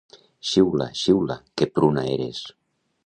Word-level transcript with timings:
Xiula, 0.49 0.87
xiula, 1.01 1.37
que 1.55 1.65
pruna 1.75 2.03
eres. 2.15 2.37